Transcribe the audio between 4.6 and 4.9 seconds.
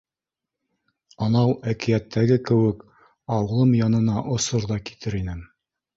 ҙа